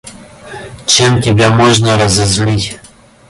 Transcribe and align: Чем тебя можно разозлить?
Чем 0.87 1.21
тебя 1.21 1.51
можно 1.51 1.95
разозлить? 1.95 2.79